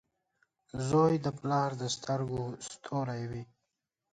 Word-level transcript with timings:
•زوی 0.87 1.13
د 1.25 1.27
پلار 1.39 1.69
د 1.81 1.83
سترګو 1.95 2.41
ستوری 2.67 3.23
وي. 3.31 3.43